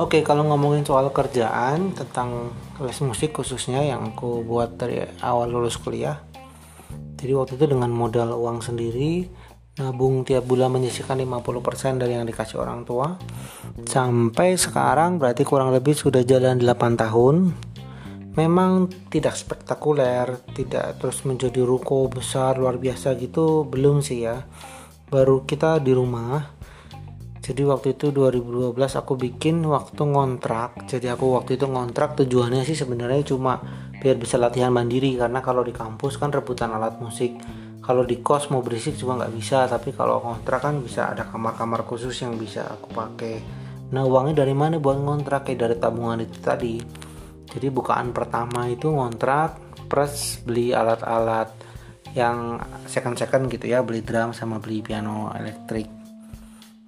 Oke, 0.00 0.24
kalau 0.24 0.48
ngomongin 0.48 0.80
soal 0.80 1.12
kerjaan 1.12 1.92
tentang 1.92 2.56
les 2.80 2.96
musik 3.04 3.36
khususnya 3.36 3.84
yang 3.84 4.16
aku 4.16 4.40
buat 4.48 4.80
dari 4.80 5.04
awal 5.20 5.52
lulus 5.52 5.76
kuliah. 5.76 6.24
Jadi 7.20 7.36
waktu 7.36 7.60
itu 7.60 7.68
dengan 7.68 7.92
modal 7.92 8.32
uang 8.32 8.64
sendiri, 8.64 9.28
nabung 9.76 10.24
tiap 10.24 10.48
bulan 10.48 10.72
menyisihkan 10.72 11.20
50% 11.20 12.00
dari 12.00 12.16
yang 12.16 12.24
dikasih 12.24 12.56
orang 12.56 12.88
tua. 12.88 13.20
Sampai 13.84 14.56
sekarang 14.56 15.20
berarti 15.20 15.44
kurang 15.44 15.68
lebih 15.68 15.92
sudah 15.92 16.24
jalan 16.24 16.56
8 16.56 16.96
tahun. 16.96 17.52
Memang 18.40 18.88
tidak 19.12 19.36
spektakuler, 19.36 20.40
tidak 20.56 20.96
terus 20.96 21.28
menjadi 21.28 21.60
ruko 21.60 22.08
besar 22.08 22.56
luar 22.56 22.80
biasa 22.80 23.20
gitu, 23.20 23.68
belum 23.68 24.00
sih 24.00 24.24
ya. 24.24 24.48
Baru 25.12 25.44
kita 25.44 25.76
di 25.76 25.92
rumah 25.92 26.59
jadi 27.40 27.64
waktu 27.64 27.96
itu 27.96 28.12
2012 28.12 28.76
aku 28.76 29.16
bikin 29.16 29.64
waktu 29.64 30.02
ngontrak. 30.04 30.84
Jadi 30.84 31.08
aku 31.08 31.40
waktu 31.40 31.56
itu 31.56 31.64
ngontrak 31.64 32.12
tujuannya 32.20 32.68
sih 32.68 32.76
sebenarnya 32.76 33.24
cuma 33.24 33.56
biar 33.96 34.20
bisa 34.20 34.36
latihan 34.36 34.68
mandiri. 34.68 35.16
Karena 35.16 35.40
kalau 35.40 35.64
di 35.64 35.72
kampus 35.72 36.20
kan 36.20 36.28
rebutan 36.28 36.68
alat 36.76 37.00
musik. 37.00 37.32
Kalau 37.80 38.04
di 38.04 38.20
kos 38.20 38.52
mau 38.52 38.60
berisik 38.60 39.00
cuma 39.00 39.16
nggak 39.16 39.32
bisa. 39.32 39.64
Tapi 39.64 39.96
kalau 39.96 40.20
ngontrak 40.20 40.60
kan 40.60 40.84
bisa 40.84 41.16
ada 41.16 41.24
kamar-kamar 41.32 41.88
khusus 41.88 42.12
yang 42.20 42.36
bisa 42.36 42.76
aku 42.76 42.92
pakai. 42.92 43.40
Nah 43.88 44.04
uangnya 44.04 44.44
dari 44.44 44.52
mana 44.52 44.76
buat 44.76 45.00
ngontrak? 45.00 45.48
Kayak 45.48 45.58
dari 45.64 45.76
tabungan 45.80 46.20
itu 46.20 46.38
tadi. 46.44 46.76
Jadi 47.50 47.66
bukaan 47.72 48.12
pertama 48.12 48.68
itu 48.68 48.92
ngontrak 48.92 49.80
plus 49.88 50.44
beli 50.44 50.76
alat-alat 50.76 51.48
yang 52.12 52.60
second-second 52.84 53.48
gitu 53.48 53.64
ya. 53.64 53.80
Beli 53.80 54.04
drum 54.04 54.36
sama 54.36 54.60
beli 54.60 54.84
piano 54.84 55.32
elektrik 55.32 55.99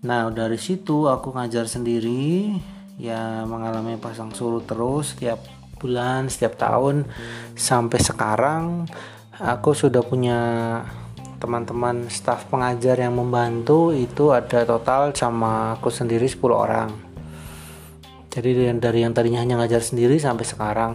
Nah 0.03 0.31
dari 0.35 0.59
situ 0.59 1.07
aku 1.07 1.31
ngajar 1.31 1.71
sendiri 1.71 2.59
ya 2.99 3.47
mengalami 3.47 3.95
pasang 3.99 4.35
surut 4.35 4.67
terus 4.67 5.15
setiap 5.15 5.39
bulan 5.83 6.31
setiap 6.31 6.55
tahun. 6.59 7.07
Sampai 7.59 7.99
sekarang 7.99 8.87
aku 9.39 9.75
sudah 9.75 10.07
punya 10.07 10.39
teman-teman 11.43 12.07
staf 12.07 12.47
pengajar 12.47 13.03
yang 13.03 13.19
membantu. 13.19 13.91
Itu 13.91 14.31
ada 14.31 14.63
total 14.63 15.11
sama 15.15 15.75
aku 15.75 15.91
sendiri 15.91 16.31
10 16.31 16.39
orang. 16.55 16.91
Jadi 18.31 18.79
dari 18.79 19.05
yang 19.05 19.13
tadinya 19.13 19.43
hanya 19.43 19.59
ngajar 19.59 19.83
sendiri 19.83 20.19
sampai 20.23 20.47
sekarang. 20.47 20.93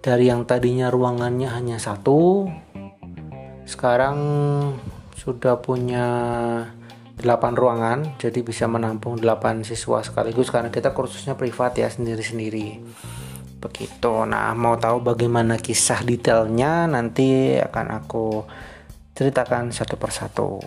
Dari 0.00 0.32
yang 0.32 0.48
tadinya 0.48 0.88
ruangannya 0.88 1.52
hanya 1.52 1.76
satu 1.76 2.48
sekarang 3.68 4.18
sudah 5.14 5.60
punya 5.60 6.08
8 7.22 7.54
ruangan 7.54 8.18
jadi 8.18 8.40
bisa 8.40 8.64
menampung 8.66 9.20
8 9.20 9.62
siswa 9.62 10.00
sekaligus 10.02 10.48
karena 10.48 10.72
kita 10.72 10.90
kursusnya 10.96 11.36
privat 11.36 11.76
ya 11.76 11.88
sendiri-sendiri. 11.88 12.80
Begitu. 13.60 14.12
Nah 14.24 14.56
mau 14.56 14.80
tahu 14.80 15.04
bagaimana 15.04 15.60
kisah 15.60 16.00
detailnya 16.00 16.88
nanti 16.88 17.60
akan 17.60 17.86
aku 18.02 18.44
ceritakan 19.12 19.68
satu 19.68 20.00
persatu 20.00 20.60